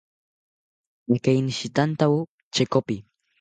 Akeinishitantawo 1.15 2.19
chekopi 2.53 2.95